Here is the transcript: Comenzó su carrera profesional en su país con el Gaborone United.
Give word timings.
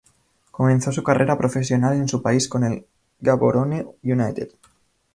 Comenzó 0.49 0.91
su 0.91 1.03
carrera 1.03 1.37
profesional 1.37 1.95
en 1.95 2.07
su 2.07 2.23
país 2.23 2.47
con 2.47 2.63
el 2.63 2.87
Gaborone 3.19 3.85
United. 4.01 4.49